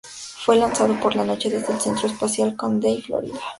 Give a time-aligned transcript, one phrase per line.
[0.43, 3.39] Fue lanzado por la noche desde el Centro Espacial Kennedy, Florida.